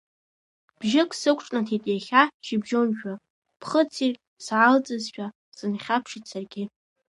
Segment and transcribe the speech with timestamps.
[0.79, 3.13] Бжьык сықәҿнаҭит иахьа шьыбжьоншәа,
[3.59, 5.27] ԥхыӡссирк саалҵызшәа,
[5.57, 6.63] сынхьаԥшит саргьы.